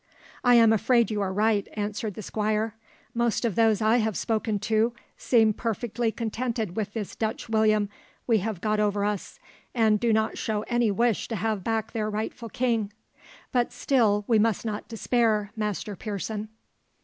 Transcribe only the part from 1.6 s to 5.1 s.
answered the Squire. "Most of those I have spoken to